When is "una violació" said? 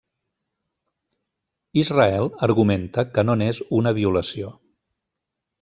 3.83-4.51